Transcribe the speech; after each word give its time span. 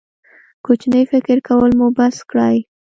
کوچنی 0.65 1.03
فکر 1.11 1.37
کول 1.47 1.71
مو 1.79 1.87
بس 1.97 2.15
کړئ. 2.29 2.57